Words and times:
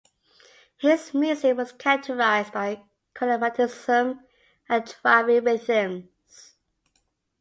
His 0.77 1.13
music 1.13 1.55
was 1.55 1.73
characterized 1.73 2.53
by 2.53 2.81
chromaticism 3.13 4.21
and 4.67 4.95
driving 5.03 5.43
rhythms. 5.43 6.55